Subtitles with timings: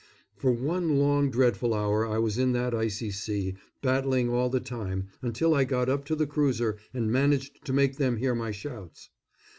[0.35, 3.53] For one long dreadful hour I was in that icy sea,
[3.83, 7.97] battling all the time, until I got up to the cruiser and managed to make
[7.97, 9.11] them hear my shouts.